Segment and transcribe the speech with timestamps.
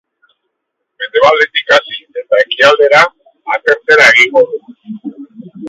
[1.01, 3.03] Mendebaldetik hasi eta ekialdera,
[3.57, 4.61] atertzera egingo du.